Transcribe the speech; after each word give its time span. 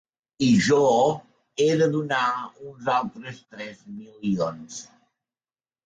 I 0.45 0.47
jo 0.67 0.79
he 1.61 1.67
de 1.83 1.89
donar 1.97 2.23
uns 2.71 2.91
altres 2.97 3.45
tres 3.53 3.87
milions. 4.01 4.85